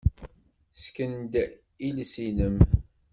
[0.73, 1.33] Ssken-d
[1.87, 2.57] iles-nnem.